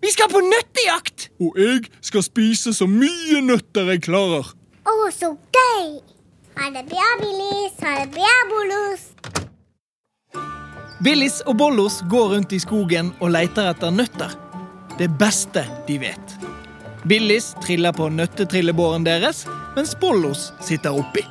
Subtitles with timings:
[0.00, 1.28] Vi skal på nøttejakt!
[1.42, 4.52] Og jeg skal spise så mye nøtter jeg klarer.
[4.86, 5.98] Å, så gøy!
[6.58, 7.74] Ha det bra, Billis.
[7.82, 9.08] Ha det bra, Bollos.
[11.02, 14.34] Billis og Bollos går rundt i skogen og leter etter nøtter.
[14.98, 16.38] Det beste de vet.
[17.06, 19.44] Billis triller på nøttetrillebåren deres,
[19.76, 21.22] mens Bollos sitter oppi.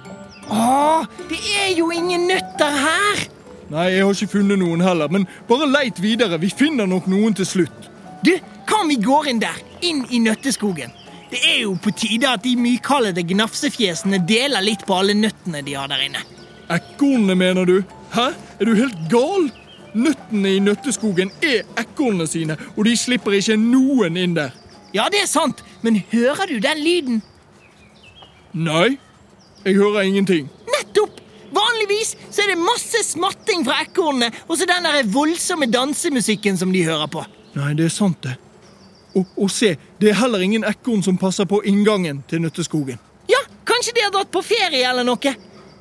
[0.47, 3.27] Å, det er jo ingen nøtter her!
[3.67, 6.39] Nei, jeg har ikke funnet noen heller, men bare leit videre.
[6.39, 7.86] Vi finner nok noen til slutt.
[8.23, 8.33] Du,
[8.67, 9.57] hva om vi går inn der?
[9.85, 10.93] Inn i nøtteskogen?
[11.29, 15.75] Det er jo på tide at de mykallede gnafsefjesene deler litt på alle nøttene de
[15.75, 16.23] har der inne.
[16.71, 17.81] Ekornene, mener du?
[18.15, 18.29] Hæ?
[18.59, 19.49] Er du helt gal?
[19.97, 24.55] Nøttene i nøtteskogen er ekornene sine, og de slipper ikke noen inn der.
[24.95, 27.21] Ja, det er sant, men hører du den lyden?
[28.53, 28.97] Nei,
[29.65, 30.47] jeg hører ingenting.
[30.71, 31.23] Nettopp!
[31.53, 36.73] Vanligvis så er det masse smatting fra ekornene og så den der voldsomme dansemusikken som
[36.75, 37.23] de hører på.
[37.57, 38.37] Nei, det er sant, det.
[39.17, 42.99] Og, og se, det er heller ingen ekorn som passer på inngangen til nøtteskogen.
[43.31, 45.35] Ja, kanskje de har dratt på ferie eller noe.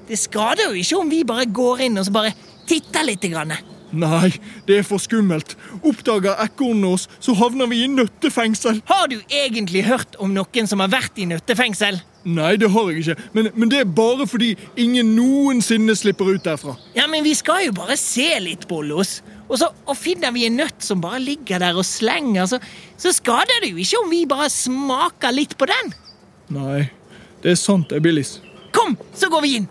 [0.06, 2.32] Det skader jo ikke om vi bare går inn og så bare
[2.68, 3.26] titter litt.
[3.26, 3.52] Grann.
[3.96, 4.32] Nei,
[4.66, 5.54] det er for skummelt.
[5.86, 8.80] Oppdager ekornene oss, så havner vi i nøttefengsel.
[8.88, 12.00] Har du egentlig hørt om noen som har vært i nøttefengsel?
[12.26, 13.28] Nei, det har jeg ikke.
[13.36, 16.74] Men, men det er bare fordi ingen noensinne slipper ut derfra.
[16.96, 19.20] Ja, men vi skal jo bare se litt, Bollos.
[19.46, 22.58] Og så og finner vi en nøtt som bare ligger der og slenger, så,
[22.98, 25.92] så skader det jo ikke om vi bare smaker litt på den.
[26.56, 26.86] Nei,
[27.42, 28.38] det er sant, det, Billis.
[28.74, 29.68] Kom, så går vi inn.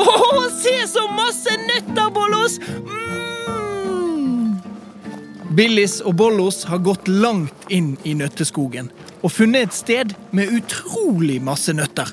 [0.00, 2.60] Åh, se så masse nøtter, Bollos!
[2.60, 3.59] Mm.
[5.50, 8.90] Billis og Bollos har gått langt inn i nøtteskogen
[9.20, 12.12] og funnet et sted med utrolig masse nøtter.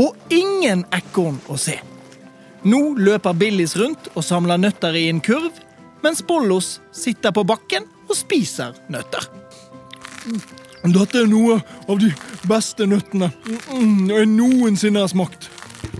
[0.00, 1.76] Og ingen ekorn å se.
[2.64, 5.52] Nå løper Billis rundt og samler nøtter i en kurv,
[6.00, 9.28] mens Bollos sitter på bakken og spiser nøtter.
[10.80, 12.08] Dette er noe av de
[12.48, 15.50] beste nøttene mm, jeg noensinne har smakt.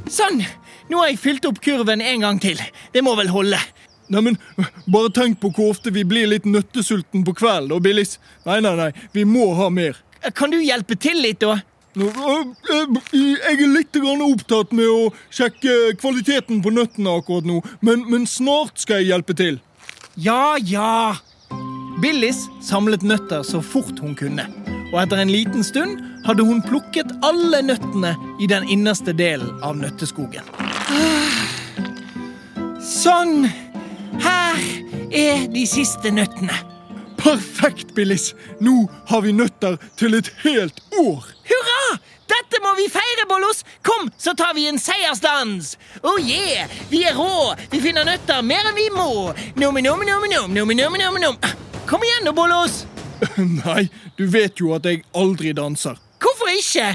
[0.09, 0.41] Sånn!
[0.91, 2.59] Nå har jeg fylt opp kurven en gang til.
[2.91, 3.61] Det må vel holde.
[4.11, 4.39] Nei, men
[4.91, 7.73] Bare tenk på hvor ofte vi blir litt nøttesulten på kvelden.
[7.77, 8.19] Og Billis.
[8.49, 9.99] Nei, nei, nei, vi må ha mer.
[10.37, 11.61] Kan du hjelpe til litt, da?
[11.97, 18.79] Jeg er litt opptatt med å sjekke kvaliteten på nøttene akkurat nå, men, men snart
[18.79, 19.59] skal jeg hjelpe til.
[20.15, 21.17] Ja, ja.
[22.01, 24.47] Billis samlet nøtter så fort hun kunne.
[24.91, 29.77] Og etter en liten stund hadde hun plukket alle nøttene i den innerste delen av
[29.81, 30.47] nøtteskogen.
[32.81, 33.51] Sånn.
[34.19, 34.59] Her
[35.13, 36.55] er de siste nøttene.
[37.21, 38.35] Perfekt, Billis.
[38.61, 41.27] Nå har vi nøtter til et helt år.
[41.51, 41.99] Hurra!
[42.31, 43.65] Dette må vi feire, Bollos!
[43.83, 45.75] Kom, så tar vi en seiersdans!
[46.03, 46.71] Oh yeah!
[46.91, 47.53] Vi er rå!
[47.71, 49.11] Vi finner nøtter mer enn vi må!
[49.61, 51.53] Nomi, nomi, nomi, nomi, nomi, nomi, nomi, nomi.
[51.91, 52.85] Kom igjen nå, Bollos!
[53.67, 55.99] Nei, du vet jo at jeg aldri danser.
[56.23, 56.95] Hvorfor ikke?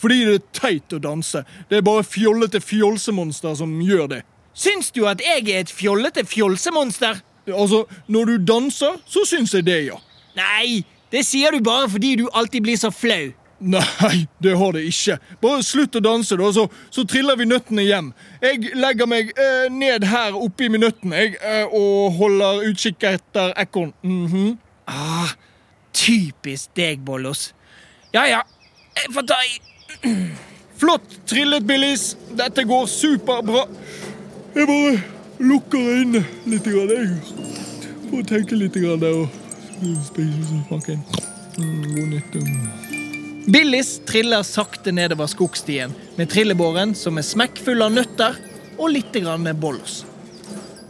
[0.00, 1.42] Fordi det er teit å danse.
[1.68, 4.22] Det er bare fjollete fjolsemonster som gjør det.
[4.54, 7.20] Syns du at jeg er et fjollete fjolsemonster?
[7.50, 9.98] Altså, når du danser, så syns jeg det, ja.
[10.36, 13.30] Nei, det sier du bare fordi du alltid blir så flau.
[13.60, 15.18] Nei, det har det ikke.
[15.42, 18.12] Bare slutt å danse, da, så, så triller vi nøttene hjem.
[18.40, 23.52] Jeg legger meg eh, ned her oppi i nøttene jeg, eh, og holder utkikk etter
[23.60, 23.92] ekorn.
[24.06, 24.54] Mhm.
[24.90, 25.34] Ah,
[25.94, 27.50] typisk deg, Bollos.
[28.16, 28.40] Ja ja,
[28.96, 29.58] jeg får ta i
[30.80, 32.14] Flott trillet, Billis.
[32.32, 33.66] Dette går superbra.
[34.54, 35.00] Jeg bare
[35.38, 36.64] lukker øynene litt.
[36.66, 37.08] Grann, jeg.
[38.10, 39.28] Får tenke litt grann der og
[40.06, 41.04] spise og smake en
[41.56, 42.38] mm, god nytt.
[43.50, 48.38] Billis triller sakte nedover skogstien med trillebåren som er smekkfull av nøtter
[48.76, 50.02] og litt grann bollos.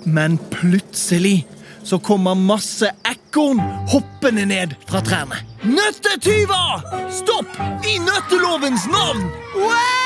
[0.04, 1.44] Men plutselig
[1.84, 3.60] så kommer masse ekorn
[3.92, 5.44] hoppende ned fra trærne.
[5.68, 6.84] Nøttetyver!
[7.12, 7.60] Stopp!
[7.84, 9.28] I nøttelovens navn!
[9.60, 9.99] Wah!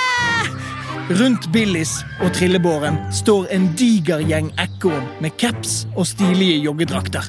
[1.10, 7.26] Rundt Billis og trillebåren står en diger gjeng ekorn med caps og stilige joggedrakter.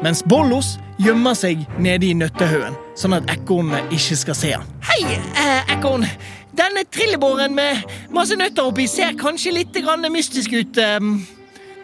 [0.00, 4.64] Mens Bollos gjemmer seg nede i nøttehaugen, sånn at ekornene ikke skal se han.
[4.88, 5.02] Hei,
[5.36, 6.06] eh, ekorn.
[6.56, 10.80] Denne trillebåren med masse nøtter oppi ser kanskje litt grann mystisk ut.
[10.80, 11.26] Um,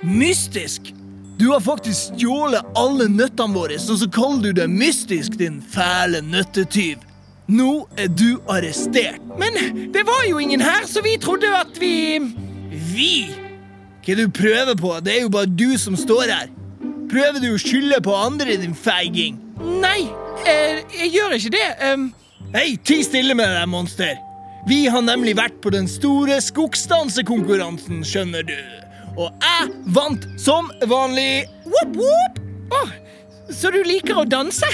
[0.01, 0.89] mystisk?
[1.37, 6.25] Du har faktisk stjålet alle nøttene våre, og så kaller du det mystisk, din fæle
[6.25, 7.05] nøttetyv.
[7.47, 9.23] Nå er du arrestert.
[9.39, 9.55] Men
[9.95, 12.19] det var jo ingen her, så vi trodde at vi
[12.71, 13.31] Vi?
[14.07, 14.93] Hva du prøver på?
[15.03, 16.51] Det er jo bare du som står her.
[17.11, 19.39] Prøver du å skylde på andre, din feiging?
[19.63, 20.09] Nei,
[20.47, 21.69] eh, jeg gjør ikke det.
[21.87, 22.09] Um...
[22.55, 24.15] Hei, ti stille med deg, monster.
[24.67, 28.57] Vi har nemlig vært på den store skogsdansekonkurransen, skjønner du.
[29.17, 31.47] Og jeg vant som vanlig.
[31.67, 32.41] Whoop, whoop.
[32.75, 32.95] Oh,
[33.55, 34.71] så du liker å danse?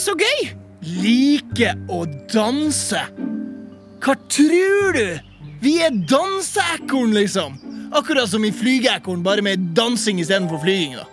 [0.00, 0.65] Så gøy!
[0.86, 3.00] Like å danse?
[4.04, 5.18] Hva tror du?
[5.64, 7.56] Vi er danseekorn, liksom.
[7.96, 10.94] Akkurat som i flygeekorn, bare med dansing istedenfor flyging.
[10.96, 11.06] da.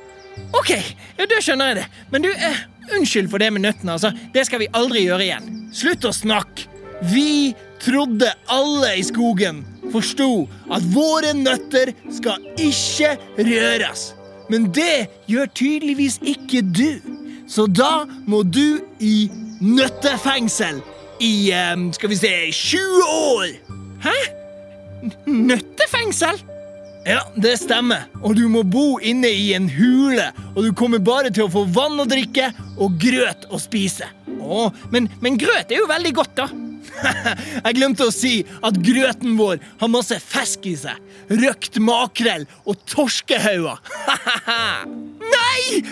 [0.54, 0.76] Ok,
[1.18, 1.88] da skjønner jeg det.
[2.12, 2.62] Men du, eh,
[2.98, 3.94] unnskyld for det med nøttene.
[3.94, 4.14] altså.
[4.34, 5.70] Det skal vi aldri gjøre igjen.
[5.74, 6.68] Slutt å snakke.
[7.02, 14.14] Vi trodde alle i skogen forsto at våre nøtter skal ikke røres.
[14.50, 17.02] Men det gjør tydeligvis ikke du.
[17.48, 19.30] Så da må du i
[19.64, 20.82] nøttefengsel
[21.24, 21.34] i
[21.74, 23.54] um, skal vi se 20 år.
[24.04, 24.18] Hæ?
[25.26, 26.42] Nøttefengsel?
[27.08, 28.08] Ja, det stemmer.
[28.24, 31.66] Og du må bo inne i en hule, og du kommer bare til å få
[31.76, 34.08] vann å drikke og grøt å spise.
[34.44, 36.48] Å, men, men grøt er jo veldig godt, da.
[37.66, 41.00] Jeg glemte å si at grøten vår har masse fisk i seg.
[41.32, 43.80] Røkt makrell og torskehauger.
[45.36, 45.84] Nei!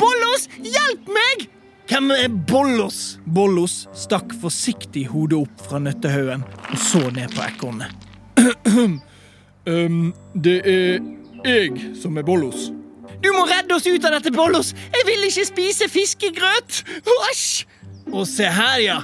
[0.00, 1.48] Bollos, hjelp meg!
[1.92, 3.18] Hvem er Bollos?
[3.28, 6.40] Bollos stakk forsiktig hodet opp fra nøttehaugen
[6.70, 7.92] og så ned på ekornet.
[9.62, 10.96] Um, det er
[11.46, 12.64] jeg som er Bollos.
[13.22, 14.72] Du må redde oss ut av dette, Bollos!
[14.90, 16.80] Jeg vil ikke spise fiskegrøt!
[17.28, 17.44] Æsj!
[18.10, 18.96] Og se her, ja.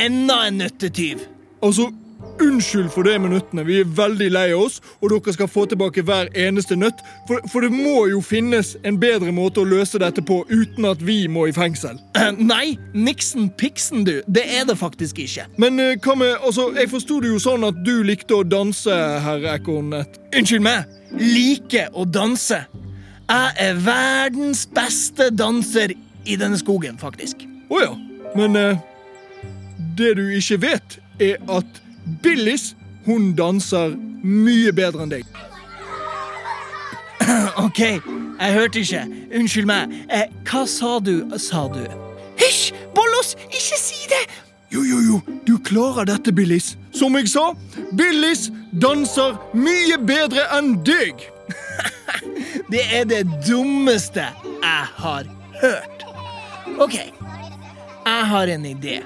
[0.00, 1.26] Enda en nøttetyv.
[1.60, 1.90] Altså,
[2.42, 3.64] unnskyld for det med nøttene.
[3.66, 7.02] Vi er veldig lei oss, og dere skal få tilbake hver eneste nøtt.
[7.28, 11.02] For, for det må jo finnes en bedre måte å løse dette på uten at
[11.04, 11.98] vi må i fengsel.
[12.52, 14.20] Nei, niksen piksen, du.
[14.26, 15.48] Det er det faktisk ikke.
[15.62, 18.92] Men eh, hva med Altså, jeg forsto det jo sånn at du likte å danse,
[19.24, 20.18] herr Ekornet.
[20.36, 20.90] Unnskyld meg.
[21.16, 22.60] Like å danse.
[23.26, 25.96] Jeg er verdens beste danser
[26.26, 27.42] i denne skogen, faktisk.
[27.70, 27.96] Å ja.
[28.36, 28.84] Men eh,
[29.98, 32.74] det du ikke vet, er at Billis
[33.06, 35.26] hun danser mye bedre enn deg.
[37.66, 39.02] Ok, jeg hørte ikke.
[39.34, 39.94] Unnskyld meg.
[40.12, 41.82] Eh, hva sa du, sa du?
[42.38, 42.74] Hysj!
[42.94, 44.22] Bollos, ikke si det!
[44.70, 46.74] Jo, jo, jo, du klarer dette, Billis.
[46.94, 47.48] Som jeg sa,
[47.96, 48.48] Billis
[48.82, 51.26] danser mye bedre enn deg.
[52.72, 55.28] Det er det dummeste jeg har
[55.62, 56.02] hørt.
[56.82, 58.98] Ok, jeg har en idé.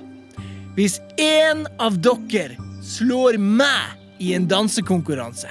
[0.76, 2.56] Hvis en av dere
[2.91, 5.49] slår meg i en dansekonkurranse,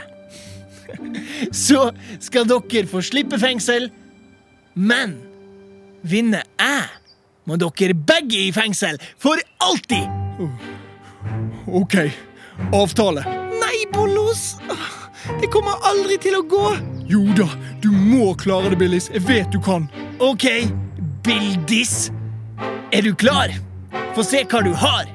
[1.55, 3.89] så skal dere få slippe fengsel,
[4.75, 5.17] men
[6.01, 6.87] vinner jeg,
[7.49, 10.05] må dere begge i fengsel for alltid!
[11.69, 11.95] Ok,
[12.73, 13.25] avtale.
[13.59, 14.55] Nei, Bollos!
[15.41, 16.65] Det kommer aldri til å gå.
[17.09, 17.45] Jo da,
[17.83, 19.09] du må klare det, Billis.
[19.13, 19.85] Jeg vet du kan.
[20.23, 20.47] Ok,
[21.25, 22.09] Bildis.
[22.95, 23.53] Er du klar?
[24.15, 25.09] Få se hva du har.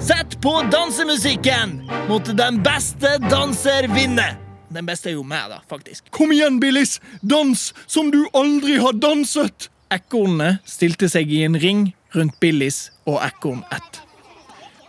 [0.00, 1.90] Sett på dansemusikken!
[2.08, 4.36] Måtte den beste danser vinne.
[4.68, 6.10] Den beste er jo meg, da, faktisk.
[6.12, 6.98] Kom igjen, Billis.
[7.20, 9.70] Dans som du aldri har danset.
[9.88, 14.00] Ekornene stilte seg i en ring rundt Billis og ekorn 1.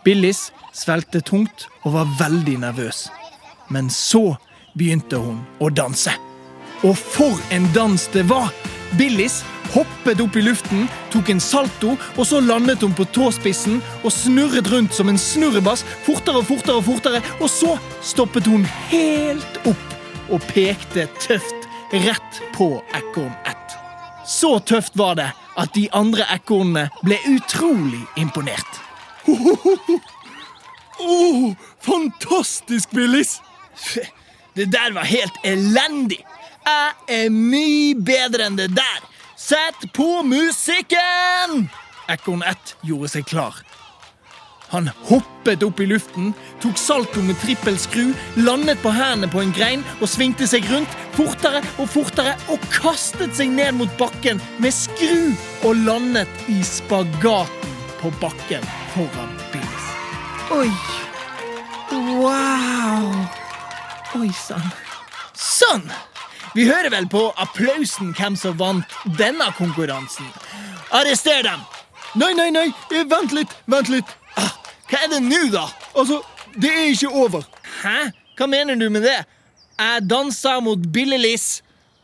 [0.04, 3.06] Billis svelgte tungt og var veldig nervøs.
[3.72, 4.34] Men så
[4.76, 6.12] begynte hun å danse.
[6.84, 8.52] Og for en dans det var!
[9.00, 9.40] Billis
[9.74, 14.70] hoppet opp i luften, tok en salto, og så landet hun på tåspissen og snurret
[14.72, 19.96] rundt som en snurrebass, fortere og fortere og fortere, og så stoppet hun helt opp
[20.28, 23.76] og pekte tøft rett på ekorn 1.
[24.28, 28.82] Så tøft var det at de andre ekornene ble utrolig imponert.
[31.00, 31.52] Åh,
[31.90, 33.38] fantastisk, Billis.
[34.54, 36.24] Det der var helt elendig.
[36.68, 39.04] Jeg er mye bedre enn det der.
[39.38, 41.68] Sett på musikken!
[42.08, 43.60] Ekorn 1 gjorde seg klar.
[44.72, 49.54] Han hoppet opp i luften, tok salto med trippel skru, landet på hendene på en
[49.54, 54.74] grein og svingte seg rundt fortere og fortere og kastet seg ned mot bakken med
[54.74, 55.30] skru
[55.62, 58.66] og landet i spagaten på bakken
[58.96, 59.88] foran Billis.
[60.58, 60.68] Oi.
[61.94, 63.10] Wow.
[64.18, 64.72] Oi sann.
[65.38, 65.86] Sånn!
[66.58, 70.26] Vi hører vel på applausen hvem som vant denne konkurransen.
[70.90, 71.60] Arrester dem!
[72.18, 74.10] Nei, nei, nei, eh, vent litt, vent litt.
[74.34, 74.56] Ah,
[74.90, 75.68] hva er det nå, da?
[75.94, 76.16] Altså,
[76.56, 77.44] det er ikke over.
[77.84, 78.08] Hæ?
[78.34, 79.20] Hva mener du med det?
[79.78, 81.60] Jeg dansa mot Bille-Liss,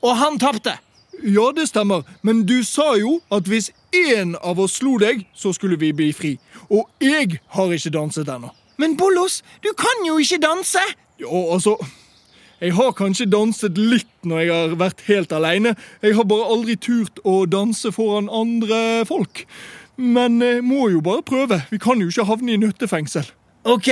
[0.07, 0.77] og han tapte.
[1.25, 5.51] Ja, det stemmer, men du sa jo at hvis én av oss slo deg, så
[5.51, 6.37] skulle vi bli fri.
[6.71, 8.55] Og jeg har ikke danset ennå.
[8.79, 10.87] Men Bollos, du kan jo ikke danse!
[11.19, 11.75] Ja, altså
[12.65, 15.75] Jeg har kanskje danset litt når jeg har vært helt aleine.
[16.01, 19.43] Jeg har bare aldri turt å danse foran andre folk.
[20.01, 21.59] Men jeg må jo bare prøve.
[21.69, 23.27] Vi kan jo ikke havne i nøttefengsel.
[23.69, 23.91] Ok,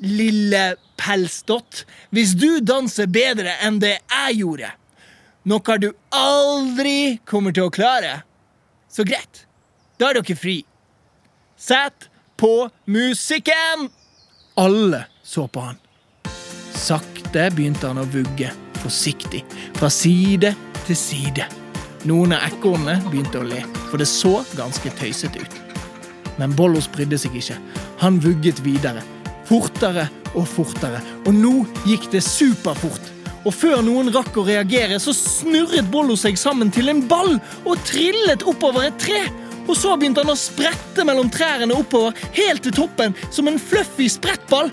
[0.00, 0.62] lille
[0.96, 1.82] pelsdott.
[2.08, 4.70] Hvis du danser bedre enn det jeg gjorde,
[5.44, 8.22] noe du aldri kommer til å klare,
[8.88, 9.44] så greit.
[10.00, 10.62] Da er dere fri.
[11.60, 12.08] Sett
[12.40, 13.90] på musikken!
[14.56, 15.76] Alle så på han.
[16.78, 19.42] Sakte begynte han å vugge, forsiktig,
[19.76, 20.54] fra side
[20.86, 21.48] til side.
[22.06, 25.56] Noen av ekornene begynte å le, for det så ganske tøysete ut.
[26.38, 27.58] Men Bollos brydde seg ikke.
[28.02, 29.02] Han vugget videre.
[29.48, 30.06] Fortere
[30.36, 31.00] og fortere.
[31.26, 31.54] Og nå
[31.88, 33.10] gikk det superfort.
[33.46, 37.82] Og før noen rakk å reagere, så snurret Bollo seg sammen til en ball og
[37.88, 39.24] trillet oppover et tre.
[39.68, 44.08] Og så begynte han å sprette mellom trærne oppover, helt til toppen, som en fluffy
[44.12, 44.70] sprettball.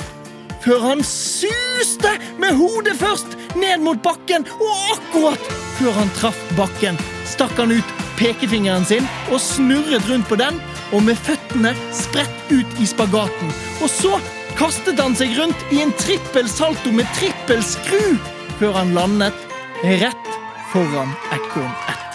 [0.65, 6.97] Før han suste med hodet først ned mot bakken, og akkurat før han traff bakken,
[7.29, 10.57] stakk han ut pekefingeren sin og snurret rundt på den,
[10.89, 13.53] og med føttene spredt ut i spagaten.
[13.85, 14.17] Og så
[14.57, 18.17] kastet han seg rundt i en trippel salto med trippel skru,
[18.57, 19.37] før han landet
[19.85, 20.33] rett
[20.73, 22.05] foran ekorn 1.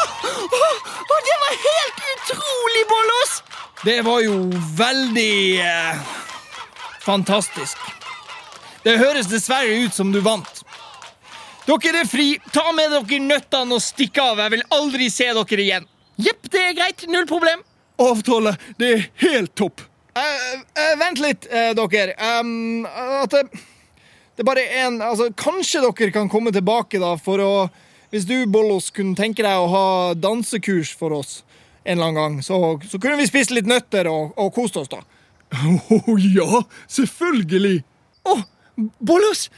[1.30, 3.36] Det var helt utrolig, Bollos!
[3.88, 4.40] Det var jo
[4.76, 6.08] veldig eh,
[7.04, 7.78] fantastisk.
[8.84, 10.62] Det høres dessverre ut som du vant.
[11.68, 12.32] Dere er fri.
[12.54, 14.40] Ta med dere nøttene og stikk av.
[14.40, 15.88] Jeg vil aldri se dere igjen.
[16.20, 17.04] Jepp, det er greit.
[17.08, 17.62] Null problem.
[18.00, 18.56] Avtale.
[18.80, 19.84] Det er helt topp.
[20.16, 22.16] Uh, uh, vent litt, uh, dere.
[22.40, 23.44] Um, at det,
[24.34, 27.52] det er bare en altså, Kanskje dere kan komme tilbake, da, for å
[28.10, 29.86] Hvis du, Bollos, kunne tenke deg å ha
[30.18, 31.44] dansekurs for oss
[31.84, 32.56] en eller annen gang, så,
[32.90, 34.98] så kunne vi spist litt nøtter og, og kost oss, da.
[35.50, 37.80] Å ja, selvfølgelig.
[38.28, 38.36] Å,
[38.98, 39.48] Bollos!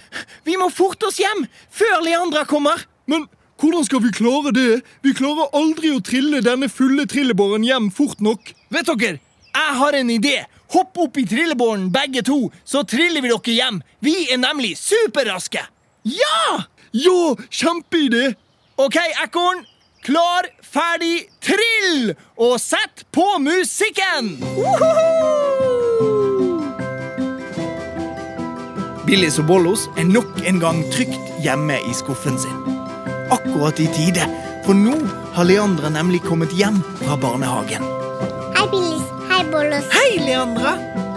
[0.47, 2.87] Vi må forte oss hjem før Leandra kommer!
[3.07, 3.27] Men
[3.63, 4.81] hvordan skal vi klare det?
[5.05, 8.55] Vi klarer aldri å trille denne fulle trillebåren hjem fort nok.
[8.75, 9.21] Vet dere,
[9.53, 10.39] jeg har en idé.
[10.73, 13.83] Hopp opp i trillebåren, begge to, så triller vi dere hjem.
[14.01, 15.63] Vi er nemlig superraske.
[16.09, 16.65] Ja!
[16.93, 18.33] Ja, kjempeidé!
[18.81, 19.63] OK, ekorn.
[20.03, 22.17] Klar, ferdig, trill!
[22.41, 24.35] Og sett på musikken!
[29.13, 32.77] Billis og Bollos er nok en gang trygt hjemme i skuffen sin.
[33.35, 34.25] Akkurat i tide,
[34.65, 34.95] for nå
[35.35, 37.85] har Leandra nemlig kommet hjem fra barnehagen.
[38.57, 39.03] Hei, Billis.
[39.29, 39.91] Hei, Bollos.
[39.93, 40.73] Hei, Leandra!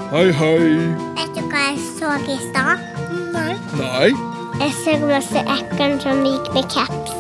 [0.10, 0.74] Hei, hei.
[1.22, 2.84] Vet du hva jeg så i stad?
[3.32, 3.56] Nei.
[3.80, 4.12] Nei.
[4.60, 7.16] Jeg så masse ekorn som gikk med caps.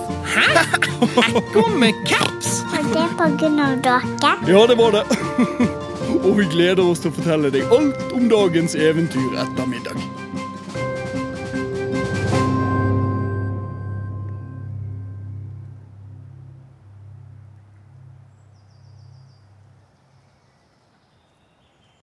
[1.24, 2.51] Ekorn med caps!
[2.75, 4.36] Og det på grunn av dere.
[4.51, 5.08] Ja, det var det.
[6.25, 10.03] Og vi gleder oss til å fortelle deg alt om dagens eventyr etter middag.